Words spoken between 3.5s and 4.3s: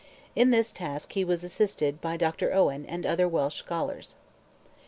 scholars.